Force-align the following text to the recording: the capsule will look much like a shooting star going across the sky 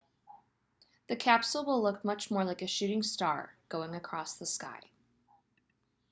the 1.09 1.15
capsule 1.15 1.63
will 1.63 1.83
look 1.83 2.03
much 2.03 2.31
like 2.31 2.63
a 2.63 2.67
shooting 2.67 3.03
star 3.03 3.53
going 3.69 3.93
across 3.93 4.33
the 4.39 4.47
sky 4.47 4.79